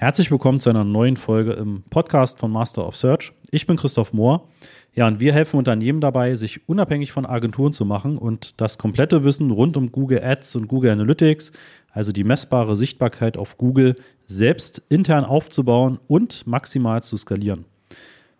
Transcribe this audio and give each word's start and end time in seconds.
Herzlich 0.00 0.30
willkommen 0.30 0.60
zu 0.60 0.70
einer 0.70 0.84
neuen 0.84 1.16
Folge 1.16 1.54
im 1.54 1.82
Podcast 1.90 2.38
von 2.38 2.52
Master 2.52 2.86
of 2.86 2.96
Search. 2.96 3.32
Ich 3.50 3.66
bin 3.66 3.76
Christoph 3.76 4.12
Mohr. 4.12 4.46
Ja, 4.94 5.08
und 5.08 5.18
wir 5.18 5.32
helfen 5.32 5.56
Unternehmen 5.56 6.00
dabei, 6.00 6.36
sich 6.36 6.68
unabhängig 6.68 7.10
von 7.10 7.26
Agenturen 7.26 7.72
zu 7.72 7.84
machen 7.84 8.16
und 8.16 8.60
das 8.60 8.78
komplette 8.78 9.24
Wissen 9.24 9.50
rund 9.50 9.76
um 9.76 9.90
Google 9.90 10.22
Ads 10.22 10.54
und 10.54 10.68
Google 10.68 10.92
Analytics, 10.92 11.50
also 11.90 12.12
die 12.12 12.22
messbare 12.22 12.76
Sichtbarkeit 12.76 13.36
auf 13.36 13.58
Google, 13.58 13.96
selbst 14.24 14.82
intern 14.88 15.24
aufzubauen 15.24 15.98
und 16.06 16.46
maximal 16.46 17.02
zu 17.02 17.16
skalieren. 17.16 17.64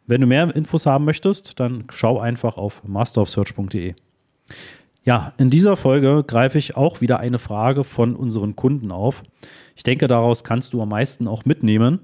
Wenn 0.07 0.21
du 0.21 0.29
mehr 0.29 0.55
Infos 0.55 0.87
haben 0.87 1.05
möchtest, 1.07 1.59
dann 1.59 1.87
schau 1.91 2.21
einfach 2.21 2.57
auf 2.57 2.85
masterofsearch.de. 2.85 3.97
Ja, 5.09 5.33
in 5.39 5.49
dieser 5.49 5.79
Folge 5.79 6.23
greife 6.23 6.59
ich 6.59 6.77
auch 6.77 7.01
wieder 7.01 7.19
eine 7.19 7.39
Frage 7.39 7.83
von 7.83 8.15
unseren 8.15 8.57
Kunden 8.57 8.93
auf. 8.93 9.23
Ich 9.75 9.83
denke, 9.83 10.07
daraus 10.07 10.45
kannst 10.45 10.75
du 10.75 10.83
am 10.83 10.91
meisten 10.91 11.29
auch 11.29 11.47
mitnehmen. 11.47 12.01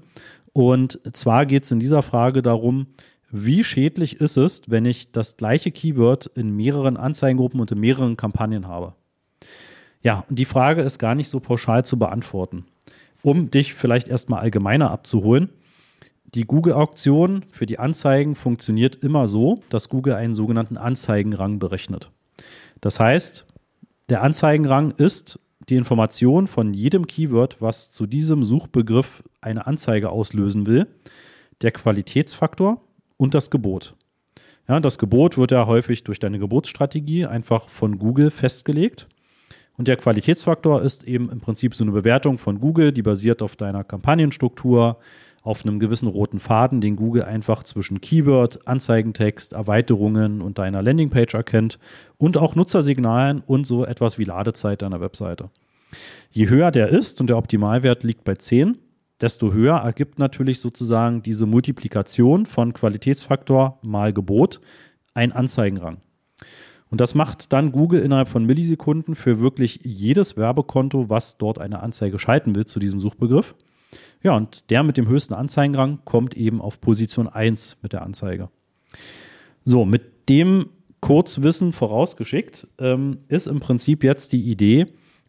Und 0.53 0.99
zwar 1.13 1.45
geht 1.45 1.65
es 1.65 1.71
in 1.71 1.79
dieser 1.79 2.01
Frage 2.01 2.41
darum, 2.41 2.87
wie 3.29 3.63
schädlich 3.63 4.19
ist 4.19 4.37
es, 4.37 4.63
wenn 4.71 4.85
ich 4.85 5.11
das 5.11 5.37
gleiche 5.37 5.69
Keyword 5.69 6.31
in 6.33 6.55
mehreren 6.55 6.97
Anzeigengruppen 6.97 7.59
und 7.59 7.71
in 7.71 7.79
mehreren 7.79 8.17
Kampagnen 8.17 8.67
habe? 8.67 8.95
Ja, 10.01 10.25
und 10.27 10.39
die 10.39 10.45
Frage 10.45 10.81
ist 10.81 10.97
gar 10.97 11.13
nicht 11.13 11.29
so 11.29 11.39
pauschal 11.39 11.85
zu 11.85 11.99
beantworten. 11.99 12.65
Um 13.21 13.51
dich 13.51 13.75
vielleicht 13.75 14.07
erstmal 14.07 14.39
allgemeiner 14.39 14.89
abzuholen, 14.89 15.49
die 16.33 16.45
Google-Auktion 16.45 17.45
für 17.51 17.67
die 17.67 17.77
Anzeigen 17.77 18.33
funktioniert 18.33 18.95
immer 18.95 19.27
so, 19.27 19.61
dass 19.69 19.89
Google 19.89 20.15
einen 20.15 20.33
sogenannten 20.33 20.77
Anzeigenrang 20.77 21.59
berechnet. 21.59 22.09
Das 22.81 22.99
heißt, 22.99 23.45
der 24.09 24.21
Anzeigenrang 24.21 24.91
ist 24.91 25.39
die 25.69 25.75
Information 25.75 26.47
von 26.47 26.73
jedem 26.73 27.07
Keyword, 27.07 27.61
was 27.61 27.91
zu 27.91 28.05
diesem 28.05 28.43
Suchbegriff 28.43 29.23
eine 29.41 29.65
Anzeige 29.65 30.09
auslösen 30.09 30.67
will, 30.67 30.87
der 31.61 31.71
Qualitätsfaktor 31.71 32.81
und 33.17 33.33
das 33.33 33.49
Gebot. 33.49 33.95
Ja, 34.67 34.79
das 34.79 34.97
Gebot 34.97 35.37
wird 35.37 35.51
ja 35.51 35.67
häufig 35.67 36.03
durch 36.03 36.19
deine 36.19 36.39
Geburtsstrategie 36.39 37.25
einfach 37.25 37.69
von 37.69 37.99
Google 37.99 38.31
festgelegt. 38.31 39.07
Und 39.77 39.87
der 39.87 39.97
Qualitätsfaktor 39.97 40.81
ist 40.81 41.03
eben 41.03 41.29
im 41.29 41.39
Prinzip 41.39 41.75
so 41.75 41.83
eine 41.83 41.91
Bewertung 41.91 42.37
von 42.37 42.59
Google, 42.59 42.91
die 42.91 43.01
basiert 43.01 43.41
auf 43.41 43.55
deiner 43.55 43.83
Kampagnenstruktur, 43.83 44.97
auf 45.45 45.63
einem 45.63 45.79
gewissen 45.79 46.07
roten 46.07 46.39
Faden, 46.39 46.81
den 46.81 46.95
Google 46.95 47.23
einfach 47.23 47.63
zwischen 47.63 48.01
Keyword, 48.01 48.67
Anzeigentext, 48.67 49.53
Erweiterungen 49.53 50.41
und 50.41 50.57
deiner 50.57 50.81
Landingpage 50.81 51.35
erkennt 51.35 51.77
und 52.17 52.35
auch 52.35 52.55
Nutzersignalen 52.55 53.43
und 53.45 53.67
so 53.67 53.85
etwas 53.85 54.17
wie 54.17 54.23
Ladezeit 54.23 54.81
deiner 54.81 55.01
Webseite. 55.01 55.51
Je 56.31 56.49
höher 56.49 56.71
der 56.71 56.89
ist 56.89 57.21
und 57.21 57.27
der 57.27 57.37
Optimalwert 57.37 58.03
liegt 58.03 58.23
bei 58.23 58.33
10, 58.33 58.79
desto 59.21 59.53
höher 59.53 59.75
ergibt 59.77 60.17
natürlich 60.17 60.59
sozusagen 60.59 61.21
diese 61.21 61.45
Multiplikation 61.45 62.47
von 62.47 62.73
Qualitätsfaktor 62.73 63.77
mal 63.83 64.13
Gebot 64.13 64.61
ein 65.13 65.31
Anzeigenrang. 65.31 65.97
Und 66.89 67.01
das 67.01 67.13
macht 67.13 67.53
dann 67.53 67.71
Google 67.71 68.01
innerhalb 68.01 68.29
von 68.29 68.45
Millisekunden 68.45 69.13
für 69.13 69.39
wirklich 69.39 69.81
jedes 69.83 70.37
Werbekonto, 70.37 71.07
was 71.07 71.37
dort 71.37 71.59
eine 71.59 71.83
Anzeige 71.83 72.17
schalten 72.17 72.55
will 72.55 72.65
zu 72.65 72.79
diesem 72.79 72.99
Suchbegriff. 72.99 73.55
Ja, 74.23 74.35
und 74.35 74.69
der 74.69 74.83
mit 74.83 74.97
dem 74.97 75.07
höchsten 75.07 75.33
Anzeigenrang 75.33 75.99
kommt 76.03 76.35
eben 76.35 76.61
auf 76.61 76.81
Position 76.81 77.27
1 77.27 77.77
mit 77.81 77.93
der 77.93 78.01
Anzeige. 78.01 78.49
So, 79.63 79.85
mit 79.85 80.29
dem 80.29 80.69
Kurzwissen 80.99 81.73
vorausgeschickt 81.73 82.67
ähm, 82.79 83.19
ist 83.27 83.47
im 83.47 83.59
Prinzip 83.59 84.03
jetzt 84.03 84.31
die 84.31 84.41
Idee, 84.41 84.87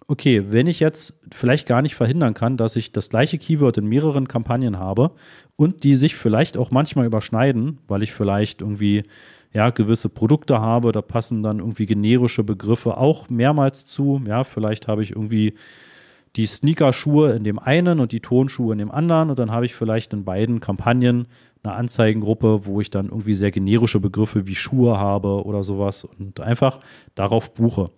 okay, 0.09 0.45
wenn 0.51 0.67
ich 0.67 0.81
jetzt 0.81 1.21
vielleicht 1.33 1.67
gar 1.67 1.83
nicht 1.83 1.95
verhindern 1.95 2.35
kann, 2.35 2.57
dass 2.57 2.77
ich 2.77 2.93
das 2.93 3.11
gleiche 3.11 3.39
Keyword 3.39 3.79
in 3.79 3.87
mehreren 3.87 4.29
Kampagnen 4.29 4.79
habe 4.79 5.11
und 5.57 5.85
die 5.85 5.95
sich 5.95 6.15
vielleicht 6.15 6.57
auch 6.57 6.70
manchmal 6.70 7.07
überschneiden, 7.07 7.79
weil 7.89 8.03
ich 8.03 8.13
vielleicht 8.13 8.61
irgendwie 8.61 9.05
ja, 9.53 9.70
gewisse 9.70 10.09
Produkte 10.09 10.61
habe, 10.61 10.93
da 10.93 11.03
passen 11.03 11.42
dann 11.42 11.59
irgendwie 11.59 11.86
generische 11.86 12.45
Begriffe 12.45 12.97
auch 12.97 13.29
mehrmals 13.29 13.86
zu. 13.86 14.23
Ja, 14.27 14.45
vielleicht 14.45 14.86
habe 14.86 15.03
ich 15.03 15.11
irgendwie 15.11 15.55
die 16.36 16.47
Sneakerschuhe 16.47 17.33
in 17.33 17.45
dem 17.45 17.58
einen 17.58 17.98
und 17.98 18.13
die 18.13 18.20
Tonschuhe 18.20 18.73
in 18.73 18.79
dem 18.79 18.91
anderen 18.91 19.30
und 19.30 19.39
dann 19.39 19.51
habe 19.51 19.64
ich 19.64 19.74
vielleicht 19.74 20.13
in 20.13 20.24
beiden 20.24 20.61
Kampagnen 20.61 21.29
eine 21.63 21.74
Anzeigengruppe, 21.74 22.67
wo 22.67 22.80
ich 22.80 22.91
dann 22.91 23.07
irgendwie 23.07 23.35
sehr 23.35 23.51
generische 23.51 24.01
Begriffe 24.01 24.47
wie 24.47 24.55
Schuhe 24.55 24.98
habe 24.98 25.45
oder 25.45 25.64
sowas 25.64 26.05
und 26.05 26.41
einfach 26.41 26.80
darauf 27.14 27.55
buche. 27.55 27.91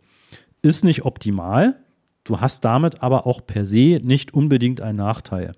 Ist 0.63 0.85
nicht 0.85 1.05
optimal, 1.05 1.77
du 2.25 2.41
hast 2.41 2.65
damit 2.65 3.03
aber 3.03 3.27
auch 3.27 3.45
per 3.45 3.65
se 3.65 4.01
nicht 4.05 4.33
unbedingt 4.35 4.81
einen 4.81 4.99
Nachteil. 4.99 5.53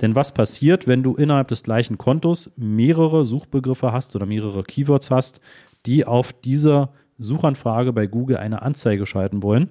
Denn 0.00 0.14
was 0.14 0.34
passiert, 0.34 0.86
wenn 0.86 1.02
du 1.02 1.14
innerhalb 1.14 1.48
des 1.48 1.62
gleichen 1.62 1.98
Kontos 1.98 2.52
mehrere 2.56 3.24
Suchbegriffe 3.24 3.92
hast 3.92 4.14
oder 4.16 4.26
mehrere 4.26 4.62
Keywords 4.62 5.10
hast, 5.10 5.40
die 5.86 6.04
auf 6.04 6.32
dieser 6.32 6.90
Suchanfrage 7.18 7.92
bei 7.92 8.06
Google 8.06 8.36
eine 8.36 8.62
Anzeige 8.62 9.06
schalten 9.06 9.42
wollen? 9.42 9.70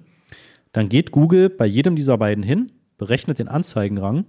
Dann 0.75 0.89
geht 0.89 1.11
Google 1.11 1.49
bei 1.49 1.65
jedem 1.65 1.95
dieser 1.95 2.17
beiden 2.17 2.43
hin, 2.43 2.69
berechnet 2.97 3.39
den 3.39 3.47
Anzeigenrang 3.47 4.25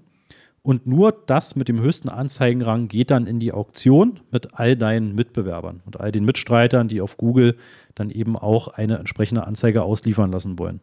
und 0.63 0.87
nur 0.87 1.11
das 1.11 1.57
mit 1.57 1.67
dem 1.67 1.81
höchsten 1.81 2.09
Anzeigenrang 2.09 2.87
geht 2.87 3.11
dann 3.11 3.27
in 3.27 3.41
die 3.41 3.51
Auktion 3.51 4.21
mit 4.31 4.51
all 4.55 4.77
deinen 4.77 5.17
Mitbewerbern 5.17 5.83
und 5.87 5.99
all 5.99 6.13
den 6.13 6.25
Mitstreitern, 6.25 6.87
die 6.87 7.01
auf 7.01 7.17
Google 7.17 7.57
dann 7.97 8.11
eben 8.11 8.37
auch 8.37 8.69
eine 8.69 8.99
entsprechende 8.99 9.45
Anzeige 9.45 9.83
ausliefern 9.83 10.31
lassen 10.31 10.57
wollen. 10.57 10.79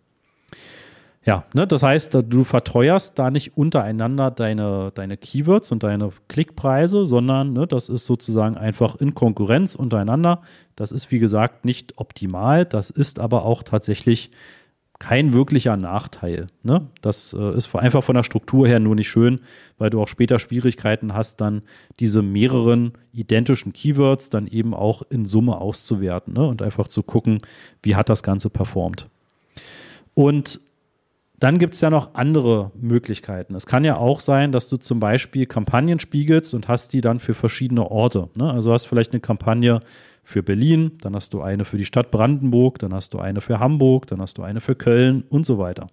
Ja, 1.25 1.45
ne, 1.53 1.65
das 1.65 1.81
heißt, 1.81 2.17
du 2.27 2.43
verteuerst 2.43 3.17
da 3.17 3.31
nicht 3.31 3.55
untereinander 3.55 4.31
deine, 4.31 4.91
deine 4.93 5.15
Keywords 5.15 5.71
und 5.71 5.83
deine 5.83 6.09
Klickpreise, 6.27 7.05
sondern 7.05 7.53
ne, 7.53 7.67
das 7.67 7.87
ist 7.87 8.03
sozusagen 8.03 8.57
einfach 8.57 8.97
in 8.97 9.13
Konkurrenz 9.13 9.75
untereinander. 9.75 10.41
Das 10.75 10.91
ist, 10.91 11.09
wie 11.11 11.19
gesagt, 11.19 11.63
nicht 11.63 11.97
optimal. 11.97 12.65
Das 12.65 12.89
ist 12.89 13.21
aber 13.21 13.45
auch 13.45 13.63
tatsächlich 13.63 14.31
kein 15.03 15.33
wirklicher 15.33 15.75
Nachteil. 15.75 16.47
Ne? 16.63 16.87
Das 17.01 17.35
äh, 17.37 17.57
ist 17.57 17.75
einfach 17.75 18.05
von 18.05 18.15
der 18.15 18.23
Struktur 18.23 18.65
her 18.69 18.79
nur 18.79 18.95
nicht 18.95 19.09
schön, 19.09 19.41
weil 19.77 19.89
du 19.89 20.01
auch 20.01 20.07
später 20.07 20.39
Schwierigkeiten 20.39 21.13
hast, 21.13 21.41
dann 21.41 21.63
diese 21.99 22.21
mehreren 22.21 22.93
identischen 23.11 23.73
Keywords 23.73 24.29
dann 24.29 24.47
eben 24.47 24.73
auch 24.73 25.01
in 25.09 25.25
Summe 25.25 25.57
auszuwerten 25.59 26.35
ne? 26.35 26.47
und 26.47 26.61
einfach 26.61 26.87
zu 26.87 27.03
gucken, 27.03 27.39
wie 27.81 27.97
hat 27.97 28.07
das 28.07 28.23
Ganze 28.23 28.49
performt. 28.49 29.09
Und 30.13 30.61
dann 31.43 31.59
gibt 31.59 31.73
es 31.73 31.81
ja 31.81 31.89
noch 31.89 32.15
andere 32.15 32.71
Möglichkeiten. 32.79 33.53
Es 33.53 33.65
kann 33.65 33.83
ja 33.83 33.97
auch 33.97 34.21
sein, 34.21 34.53
dass 34.53 34.69
du 34.69 34.77
zum 34.77 35.01
Beispiel 35.01 35.45
Kampagnen 35.45 35.99
spiegelst 35.99 36.53
und 36.53 36.69
hast 36.69 36.93
die 36.93 37.01
dann 37.01 37.19
für 37.19 37.33
verschiedene 37.33 37.91
Orte. 37.91 38.29
Ne? 38.35 38.49
Also 38.49 38.71
hast 38.71 38.85
vielleicht 38.85 39.11
eine 39.11 39.19
Kampagne 39.19 39.81
für 40.23 40.41
Berlin, 40.41 40.93
dann 41.01 41.13
hast 41.13 41.33
du 41.33 41.41
eine 41.41 41.65
für 41.65 41.77
die 41.77 41.83
Stadt 41.83 42.11
Brandenburg, 42.11 42.79
dann 42.79 42.93
hast 42.93 43.13
du 43.13 43.19
eine 43.19 43.41
für 43.41 43.59
Hamburg, 43.59 44.07
dann 44.07 44.21
hast 44.21 44.37
du 44.37 44.43
eine 44.43 44.61
für 44.61 44.75
Köln 44.75 45.25
und 45.29 45.45
so 45.45 45.57
weiter. 45.57 45.87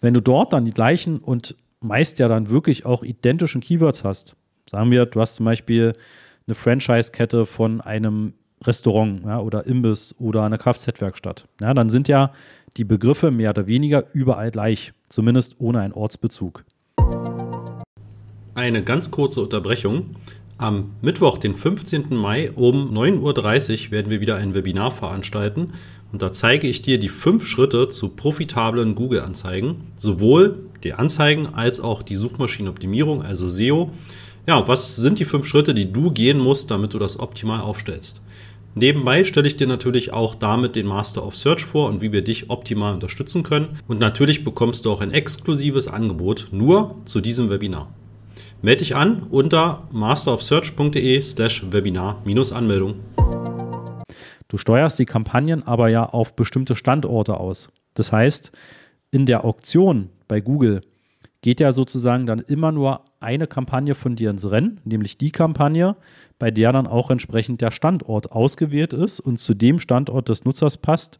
Wenn 0.00 0.14
du 0.14 0.22
dort 0.22 0.54
dann 0.54 0.64
die 0.64 0.72
gleichen 0.72 1.18
und 1.18 1.54
meist 1.80 2.18
ja 2.18 2.28
dann 2.28 2.48
wirklich 2.48 2.86
auch 2.86 3.02
identischen 3.02 3.60
Keywords 3.60 4.04
hast, 4.04 4.36
sagen 4.70 4.90
wir, 4.90 5.04
du 5.04 5.20
hast 5.20 5.34
zum 5.34 5.44
Beispiel 5.44 5.92
eine 6.46 6.54
Franchise-Kette 6.54 7.44
von 7.44 7.82
einem 7.82 8.32
Restaurant 8.64 9.22
ja, 9.26 9.38
oder 9.38 9.66
Imbiss 9.66 10.14
oder 10.18 10.44
eine 10.44 10.56
Kfz-Werkstatt, 10.56 11.46
ja, 11.60 11.74
dann 11.74 11.90
sind 11.90 12.08
ja 12.08 12.32
die 12.76 12.84
Begriffe 12.84 13.30
mehr 13.30 13.50
oder 13.50 13.66
weniger 13.66 14.04
überall 14.12 14.50
gleich, 14.50 14.92
zumindest 15.08 15.56
ohne 15.58 15.80
einen 15.80 15.92
Ortsbezug. 15.92 16.64
Eine 18.54 18.82
ganz 18.82 19.10
kurze 19.10 19.40
Unterbrechung. 19.42 20.16
Am 20.58 20.90
Mittwoch, 21.02 21.38
den 21.38 21.54
15. 21.54 22.16
Mai 22.16 22.50
um 22.50 22.92
9.30 22.92 23.86
Uhr 23.86 23.90
werden 23.92 24.10
wir 24.10 24.20
wieder 24.20 24.36
ein 24.36 24.54
Webinar 24.54 24.90
veranstalten 24.90 25.74
und 26.10 26.22
da 26.22 26.32
zeige 26.32 26.66
ich 26.66 26.82
dir 26.82 26.98
die 26.98 27.08
fünf 27.08 27.46
Schritte 27.46 27.88
zu 27.88 28.08
profitablen 28.08 28.94
Google-Anzeigen, 28.94 29.82
sowohl 29.96 30.58
die 30.82 30.94
Anzeigen 30.94 31.46
als 31.54 31.80
auch 31.80 32.02
die 32.02 32.16
Suchmaschinenoptimierung, 32.16 33.22
also 33.22 33.50
SEO. 33.50 33.90
Ja, 34.46 34.66
was 34.66 34.96
sind 34.96 35.18
die 35.18 35.26
fünf 35.26 35.46
Schritte, 35.46 35.74
die 35.74 35.92
du 35.92 36.10
gehen 36.10 36.38
musst, 36.38 36.70
damit 36.70 36.94
du 36.94 36.98
das 36.98 37.20
optimal 37.20 37.60
aufstellst? 37.60 38.20
Nebenbei 38.78 39.24
stelle 39.24 39.48
ich 39.48 39.56
dir 39.56 39.66
natürlich 39.66 40.12
auch 40.12 40.36
damit 40.36 40.76
den 40.76 40.86
Master 40.86 41.26
of 41.26 41.34
Search 41.34 41.64
vor 41.64 41.88
und 41.88 42.00
wie 42.00 42.12
wir 42.12 42.22
dich 42.22 42.48
optimal 42.48 42.94
unterstützen 42.94 43.42
können. 43.42 43.80
Und 43.88 43.98
natürlich 43.98 44.44
bekommst 44.44 44.84
du 44.84 44.92
auch 44.92 45.00
ein 45.00 45.10
exklusives 45.10 45.88
Angebot 45.88 46.46
nur 46.52 46.94
zu 47.04 47.20
diesem 47.20 47.50
Webinar. 47.50 47.92
Melde 48.62 48.84
dich 48.84 48.94
an 48.94 49.24
unter 49.30 49.88
masterofsearch.de 49.92 51.20
slash 51.22 51.64
Webinar-Anmeldung. 51.72 53.00
Du 54.46 54.58
steuerst 54.58 55.00
die 55.00 55.06
Kampagnen 55.06 55.64
aber 55.64 55.88
ja 55.88 56.04
auf 56.04 56.36
bestimmte 56.36 56.76
Standorte 56.76 57.36
aus. 57.36 57.70
Das 57.94 58.12
heißt, 58.12 58.52
in 59.10 59.26
der 59.26 59.44
Auktion 59.44 60.10
bei 60.28 60.40
Google 60.40 60.82
geht 61.40 61.60
ja 61.60 61.72
sozusagen 61.72 62.26
dann 62.26 62.40
immer 62.40 62.72
nur 62.72 63.04
eine 63.20 63.46
Kampagne 63.46 63.94
von 63.94 64.16
dir 64.16 64.30
ins 64.30 64.50
Rennen, 64.50 64.80
nämlich 64.84 65.18
die 65.18 65.30
Kampagne, 65.30 65.96
bei 66.38 66.50
der 66.50 66.72
dann 66.72 66.86
auch 66.86 67.10
entsprechend 67.10 67.60
der 67.60 67.70
Standort 67.70 68.32
ausgewählt 68.32 68.92
ist 68.92 69.20
und 69.20 69.38
zu 69.38 69.54
dem 69.54 69.78
Standort 69.78 70.28
des 70.28 70.44
Nutzers 70.44 70.76
passt, 70.76 71.18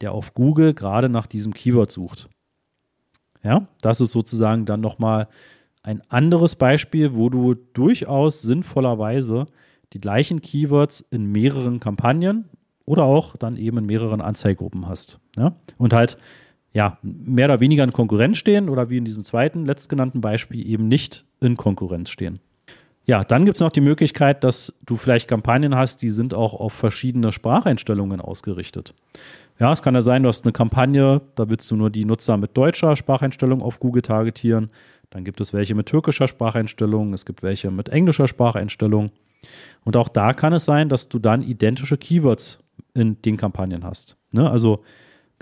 der 0.00 0.12
auf 0.12 0.34
Google 0.34 0.74
gerade 0.74 1.08
nach 1.08 1.26
diesem 1.26 1.54
Keyword 1.54 1.90
sucht. 1.90 2.28
Ja, 3.42 3.68
das 3.80 4.00
ist 4.00 4.12
sozusagen 4.12 4.64
dann 4.64 4.80
nochmal 4.80 5.28
ein 5.82 6.02
anderes 6.08 6.56
Beispiel, 6.56 7.14
wo 7.14 7.28
du 7.28 7.54
durchaus 7.54 8.42
sinnvollerweise 8.42 9.46
die 9.92 10.00
gleichen 10.00 10.40
Keywords 10.40 11.00
in 11.00 11.26
mehreren 11.30 11.78
Kampagnen 11.78 12.48
oder 12.86 13.04
auch 13.04 13.36
dann 13.36 13.56
eben 13.56 13.78
in 13.78 13.86
mehreren 13.86 14.20
Anzeigegruppen 14.20 14.88
hast. 14.88 15.18
Ja? 15.36 15.56
Und 15.76 15.92
halt 15.92 16.16
ja, 16.74 16.98
mehr 17.02 17.46
oder 17.46 17.60
weniger 17.60 17.84
in 17.84 17.92
Konkurrenz 17.92 18.36
stehen 18.36 18.68
oder 18.68 18.90
wie 18.90 18.98
in 18.98 19.04
diesem 19.04 19.22
zweiten 19.22 19.64
letztgenannten 19.64 20.20
Beispiel 20.20 20.66
eben 20.66 20.88
nicht 20.88 21.24
in 21.40 21.56
Konkurrenz 21.56 22.10
stehen. 22.10 22.40
Ja, 23.06 23.22
dann 23.22 23.44
gibt 23.44 23.58
es 23.58 23.60
noch 23.60 23.70
die 23.70 23.82
Möglichkeit, 23.82 24.44
dass 24.44 24.72
du 24.84 24.96
vielleicht 24.96 25.28
Kampagnen 25.28 25.76
hast, 25.76 26.02
die 26.02 26.10
sind 26.10 26.34
auch 26.34 26.54
auf 26.54 26.72
verschiedene 26.72 27.32
Spracheinstellungen 27.32 28.20
ausgerichtet. 28.20 28.94
Ja, 29.60 29.72
es 29.72 29.82
kann 29.82 29.94
ja 29.94 30.00
sein, 30.00 30.22
du 30.22 30.28
hast 30.28 30.44
eine 30.44 30.52
Kampagne, 30.52 31.20
da 31.36 31.48
willst 31.48 31.70
du 31.70 31.76
nur 31.76 31.90
die 31.90 32.06
Nutzer 32.06 32.36
mit 32.38 32.56
deutscher 32.56 32.96
Spracheinstellung 32.96 33.62
auf 33.62 33.78
Google 33.78 34.02
targetieren. 34.02 34.70
Dann 35.10 35.24
gibt 35.24 35.40
es 35.40 35.52
welche 35.52 35.74
mit 35.74 35.86
türkischer 35.86 36.26
Spracheinstellung, 36.26 37.12
es 37.12 37.24
gibt 37.24 37.42
welche 37.42 37.70
mit 37.70 37.88
englischer 37.90 38.26
Spracheinstellung. 38.26 39.10
Und 39.84 39.96
auch 39.96 40.08
da 40.08 40.32
kann 40.32 40.54
es 40.54 40.64
sein, 40.64 40.88
dass 40.88 41.08
du 41.08 41.18
dann 41.18 41.42
identische 41.42 41.98
Keywords 41.98 42.58
in 42.94 43.20
den 43.22 43.36
Kampagnen 43.36 43.84
hast. 43.84 44.16
Ne? 44.32 44.50
Also 44.50 44.82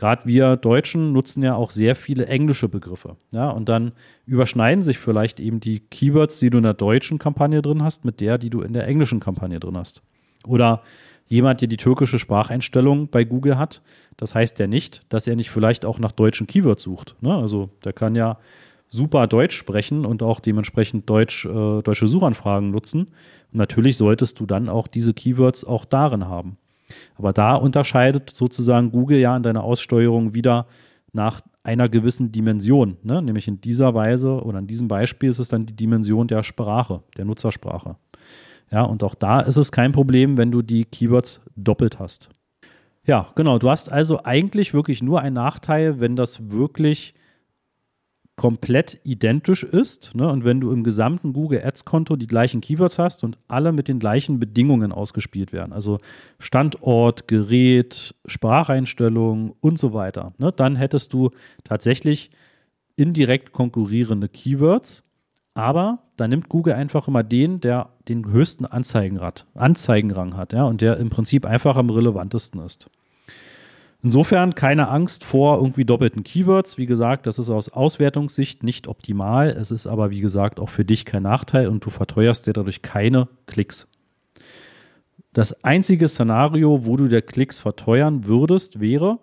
gerade 0.02 0.26
wir 0.26 0.56
Deutschen 0.56 1.12
nutzen 1.12 1.44
ja 1.44 1.54
auch 1.54 1.70
sehr 1.70 1.94
viele 1.94 2.26
englische 2.26 2.68
Begriffe. 2.68 3.14
Ja, 3.32 3.50
und 3.50 3.68
dann 3.68 3.92
überschneiden 4.26 4.82
sich 4.82 4.98
vielleicht 4.98 5.38
eben 5.38 5.60
die 5.60 5.78
Keywords, 5.78 6.40
die 6.40 6.50
du 6.50 6.58
in 6.58 6.64
der 6.64 6.74
deutschen 6.74 7.20
Kampagne 7.20 7.62
drin 7.62 7.84
hast, 7.84 8.04
mit 8.04 8.18
der, 8.18 8.36
die 8.36 8.50
du 8.50 8.62
in 8.62 8.72
der 8.72 8.88
englischen 8.88 9.20
Kampagne 9.20 9.60
drin 9.60 9.76
hast. 9.76 10.02
Oder 10.44 10.82
jemand, 11.28 11.60
der 11.60 11.68
die 11.68 11.76
türkische 11.76 12.18
Spracheinstellung 12.18 13.10
bei 13.10 13.22
Google 13.22 13.58
hat, 13.58 13.80
das 14.16 14.34
heißt 14.34 14.58
ja 14.58 14.66
nicht, 14.66 15.04
dass 15.08 15.28
er 15.28 15.36
nicht 15.36 15.50
vielleicht 15.50 15.84
auch 15.84 16.00
nach 16.00 16.10
deutschen 16.10 16.48
Keywords 16.48 16.82
sucht. 16.82 17.14
Ne? 17.20 17.36
Also 17.36 17.70
der 17.84 17.92
kann 17.92 18.16
ja 18.16 18.38
super 18.88 19.28
Deutsch 19.28 19.56
sprechen 19.56 20.04
und 20.04 20.24
auch 20.24 20.40
dementsprechend 20.40 21.08
Deutsch, 21.08 21.44
äh, 21.44 21.80
deutsche 21.80 22.08
Suchanfragen 22.08 22.72
nutzen. 22.72 23.02
Und 23.52 23.58
natürlich 23.58 23.96
solltest 23.98 24.40
du 24.40 24.46
dann 24.46 24.68
auch 24.68 24.88
diese 24.88 25.14
Keywords 25.14 25.64
auch 25.64 25.84
darin 25.84 26.26
haben. 26.26 26.58
Aber 27.16 27.32
da 27.32 27.54
unterscheidet 27.54 28.30
sozusagen 28.30 28.90
Google 28.90 29.18
ja 29.18 29.36
in 29.36 29.42
deiner 29.42 29.64
Aussteuerung 29.64 30.34
wieder 30.34 30.66
nach 31.12 31.42
einer 31.62 31.88
gewissen 31.88 32.32
Dimension. 32.32 32.96
Ne? 33.02 33.22
Nämlich 33.22 33.48
in 33.48 33.60
dieser 33.60 33.94
Weise 33.94 34.42
oder 34.42 34.58
in 34.58 34.66
diesem 34.66 34.88
Beispiel 34.88 35.28
ist 35.28 35.38
es 35.38 35.48
dann 35.48 35.66
die 35.66 35.76
Dimension 35.76 36.26
der 36.26 36.42
Sprache, 36.42 37.02
der 37.16 37.24
Nutzersprache. 37.24 37.96
Ja, 38.70 38.82
und 38.82 39.04
auch 39.04 39.14
da 39.14 39.40
ist 39.40 39.58
es 39.58 39.70
kein 39.70 39.92
Problem, 39.92 40.38
wenn 40.38 40.50
du 40.50 40.62
die 40.62 40.84
Keywords 40.84 41.40
doppelt 41.56 41.98
hast. 41.98 42.30
Ja, 43.04 43.28
genau. 43.34 43.58
Du 43.58 43.68
hast 43.68 43.92
also 43.92 44.24
eigentlich 44.24 44.72
wirklich 44.74 45.02
nur 45.02 45.20
einen 45.20 45.34
Nachteil, 45.34 46.00
wenn 46.00 46.16
das 46.16 46.50
wirklich 46.50 47.14
komplett 48.36 48.98
identisch 49.04 49.62
ist. 49.62 50.14
Ne? 50.14 50.28
Und 50.28 50.44
wenn 50.44 50.60
du 50.60 50.72
im 50.72 50.84
gesamten 50.84 51.32
Google 51.32 51.62
Ads-Konto 51.64 52.16
die 52.16 52.26
gleichen 52.26 52.60
Keywords 52.60 52.98
hast 52.98 53.24
und 53.24 53.38
alle 53.48 53.72
mit 53.72 53.88
den 53.88 53.98
gleichen 53.98 54.38
Bedingungen 54.38 54.90
ausgespielt 54.90 55.52
werden, 55.52 55.72
also 55.72 55.98
Standort, 56.38 57.28
Gerät, 57.28 58.14
Spracheinstellungen 58.24 59.52
und 59.60 59.78
so 59.78 59.92
weiter, 59.92 60.32
ne? 60.38 60.50
dann 60.50 60.76
hättest 60.76 61.12
du 61.12 61.30
tatsächlich 61.64 62.30
indirekt 62.96 63.52
konkurrierende 63.52 64.28
Keywords. 64.28 65.04
Aber 65.54 65.98
da 66.16 66.26
nimmt 66.28 66.48
Google 66.48 66.72
einfach 66.72 67.08
immer 67.08 67.22
den, 67.22 67.60
der 67.60 67.90
den 68.08 68.26
höchsten 68.30 68.64
Anzeigenrad, 68.64 69.46
Anzeigenrang 69.54 70.36
hat, 70.36 70.54
ja, 70.54 70.64
und 70.64 70.80
der 70.80 70.96
im 70.96 71.10
Prinzip 71.10 71.44
einfach 71.44 71.76
am 71.76 71.90
relevantesten 71.90 72.60
ist. 72.62 72.88
Insofern 74.04 74.56
keine 74.56 74.88
Angst 74.88 75.22
vor 75.22 75.58
irgendwie 75.58 75.84
doppelten 75.84 76.24
Keywords. 76.24 76.76
Wie 76.76 76.86
gesagt, 76.86 77.26
das 77.26 77.38
ist 77.38 77.50
aus 77.50 77.68
Auswertungssicht 77.68 78.64
nicht 78.64 78.88
optimal. 78.88 79.50
Es 79.50 79.70
ist 79.70 79.86
aber, 79.86 80.10
wie 80.10 80.20
gesagt, 80.20 80.58
auch 80.58 80.70
für 80.70 80.84
dich 80.84 81.04
kein 81.04 81.22
Nachteil 81.22 81.68
und 81.68 81.84
du 81.84 81.90
verteuerst 81.90 82.48
dir 82.48 82.52
dadurch 82.52 82.82
keine 82.82 83.28
Klicks. 83.46 83.88
Das 85.32 85.64
einzige 85.64 86.08
Szenario, 86.08 86.84
wo 86.84 86.96
du 86.96 87.06
der 87.06 87.22
Klicks 87.22 87.60
verteuern 87.60 88.24
würdest, 88.24 88.80
wäre, 88.80 89.20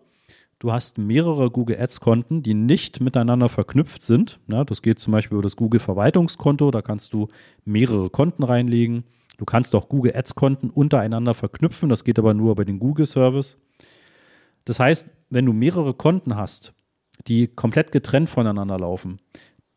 du 0.59 0.71
hast 0.71 0.97
mehrere 0.97 1.51
Google 1.51 1.79
Ads-Konten, 1.79 2.41
die 2.41 2.53
nicht 2.53 3.01
miteinander 3.01 3.49
verknüpft 3.49 4.01
sind. 4.01 4.39
Das 4.47 4.81
geht 4.81 4.99
zum 4.99 5.11
Beispiel 5.11 5.35
über 5.35 5.43
das 5.43 5.57
Google 5.57 5.81
Verwaltungskonto, 5.81 6.71
da 6.71 6.81
kannst 6.81 7.11
du 7.13 7.27
mehrere 7.65 8.09
Konten 8.09 8.43
reinlegen. 8.43 9.03
Du 9.37 9.45
kannst 9.45 9.75
auch 9.75 9.89
Google 9.89 10.15
Ads-Konten 10.15 10.69
untereinander 10.69 11.33
verknüpfen, 11.33 11.89
das 11.89 12.05
geht 12.05 12.17
aber 12.17 12.33
nur 12.33 12.53
über 12.53 12.65
den 12.65 12.79
Google 12.79 13.05
Service. 13.05 13.57
Das 14.69 14.79
heißt, 14.79 15.09
wenn 15.31 15.47
du 15.47 15.51
mehrere 15.51 15.95
Konten 15.95 16.35
hast, 16.35 16.73
die 17.25 17.47
komplett 17.47 17.91
getrennt 17.91 18.29
voneinander 18.29 18.77
laufen, 18.77 19.17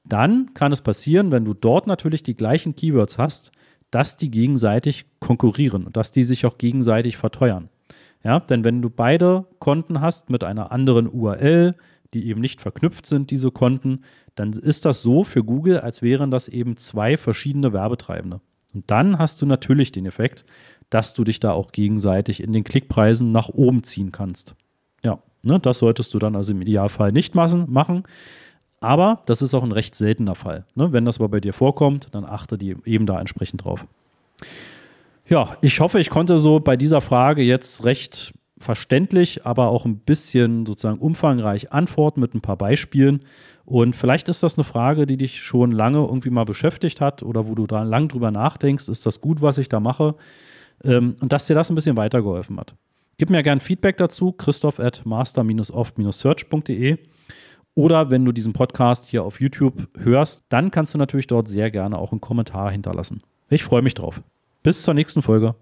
dann 0.04 0.52
kann 0.52 0.70
es 0.70 0.82
passieren, 0.82 1.32
wenn 1.32 1.46
du 1.46 1.54
dort 1.54 1.86
natürlich 1.86 2.22
die 2.22 2.36
gleichen 2.36 2.76
Keywords 2.76 3.16
hast, 3.16 3.52
dass 3.90 4.18
die 4.18 4.30
gegenseitig 4.30 5.06
konkurrieren 5.18 5.86
und 5.86 5.96
dass 5.96 6.12
die 6.12 6.22
sich 6.22 6.44
auch 6.44 6.58
gegenseitig 6.58 7.16
verteuern. 7.16 7.70
Ja, 8.22 8.38
denn 8.38 8.64
wenn 8.64 8.82
du 8.82 8.90
beide 8.90 9.46
Konten 9.60 10.02
hast 10.02 10.28
mit 10.28 10.44
einer 10.44 10.72
anderen 10.72 11.08
URL, 11.08 11.74
die 12.12 12.26
eben 12.26 12.42
nicht 12.42 12.60
verknüpft 12.60 13.06
sind, 13.06 13.30
diese 13.30 13.50
Konten, 13.50 14.04
dann 14.34 14.52
ist 14.52 14.84
das 14.84 15.00
so 15.00 15.24
für 15.24 15.42
Google, 15.42 15.80
als 15.80 16.02
wären 16.02 16.30
das 16.30 16.48
eben 16.48 16.76
zwei 16.76 17.16
verschiedene 17.16 17.72
Werbetreibende. 17.72 18.42
Und 18.74 18.90
dann 18.90 19.18
hast 19.18 19.40
du 19.40 19.46
natürlich 19.46 19.90
den 19.90 20.04
Effekt, 20.04 20.44
dass 20.90 21.14
du 21.14 21.24
dich 21.24 21.40
da 21.40 21.52
auch 21.52 21.72
gegenseitig 21.72 22.42
in 22.42 22.52
den 22.52 22.62
Klickpreisen 22.62 23.32
nach 23.32 23.48
oben 23.48 23.84
ziehen 23.84 24.12
kannst. 24.12 24.54
Ja, 25.02 25.18
ne, 25.42 25.58
das 25.60 25.78
solltest 25.78 26.14
du 26.14 26.18
dann 26.18 26.36
also 26.36 26.52
im 26.52 26.62
Idealfall 26.62 27.12
nicht 27.12 27.34
machen. 27.34 28.04
Aber 28.80 29.22
das 29.26 29.42
ist 29.42 29.54
auch 29.54 29.62
ein 29.62 29.72
recht 29.72 29.94
seltener 29.94 30.34
Fall. 30.34 30.64
Ne? 30.74 30.92
Wenn 30.92 31.04
das 31.04 31.18
aber 31.18 31.28
bei 31.28 31.40
dir 31.40 31.52
vorkommt, 31.52 32.08
dann 32.12 32.24
achte 32.24 32.58
die 32.58 32.76
eben 32.84 33.06
da 33.06 33.20
entsprechend 33.20 33.64
drauf. 33.64 33.86
Ja, 35.28 35.56
ich 35.60 35.78
hoffe, 35.78 36.00
ich 36.00 36.10
konnte 36.10 36.38
so 36.38 36.58
bei 36.58 36.76
dieser 36.76 37.00
Frage 37.00 37.42
jetzt 37.42 37.84
recht 37.84 38.34
verständlich, 38.58 39.46
aber 39.46 39.68
auch 39.68 39.84
ein 39.84 39.98
bisschen 39.98 40.66
sozusagen 40.66 40.98
umfangreich 40.98 41.72
antworten 41.72 42.20
mit 42.20 42.34
ein 42.34 42.40
paar 42.40 42.56
Beispielen. 42.56 43.22
Und 43.64 43.94
vielleicht 43.94 44.28
ist 44.28 44.42
das 44.42 44.56
eine 44.56 44.64
Frage, 44.64 45.06
die 45.06 45.16
dich 45.16 45.42
schon 45.42 45.70
lange 45.70 45.98
irgendwie 45.98 46.30
mal 46.30 46.44
beschäftigt 46.44 47.00
hat 47.00 47.22
oder 47.22 47.48
wo 47.48 47.54
du 47.54 47.66
da 47.66 47.82
lang 47.82 48.08
drüber 48.08 48.30
nachdenkst, 48.30 48.88
ist 48.88 49.06
das 49.06 49.20
gut, 49.20 49.42
was 49.42 49.58
ich 49.58 49.68
da 49.68 49.78
mache? 49.78 50.16
Ähm, 50.84 51.16
und 51.20 51.32
dass 51.32 51.46
dir 51.46 51.54
das 51.54 51.70
ein 51.70 51.76
bisschen 51.76 51.96
weitergeholfen 51.96 52.58
hat. 52.58 52.74
Gib 53.22 53.30
mir 53.30 53.44
gerne 53.44 53.60
Feedback 53.60 53.98
dazu, 53.98 54.32
christoph 54.32 54.80
at 54.80 55.06
master-oft-search.de. 55.06 56.98
Oder 57.76 58.10
wenn 58.10 58.24
du 58.24 58.32
diesen 58.32 58.52
Podcast 58.52 59.06
hier 59.06 59.22
auf 59.22 59.40
YouTube 59.40 59.86
hörst, 59.96 60.42
dann 60.48 60.72
kannst 60.72 60.94
du 60.94 60.98
natürlich 60.98 61.28
dort 61.28 61.46
sehr 61.46 61.70
gerne 61.70 61.98
auch 61.98 62.10
einen 62.10 62.20
Kommentar 62.20 62.72
hinterlassen. 62.72 63.22
Ich 63.48 63.62
freue 63.62 63.82
mich 63.82 63.94
drauf. 63.94 64.24
Bis 64.64 64.82
zur 64.82 64.94
nächsten 64.94 65.22
Folge. 65.22 65.54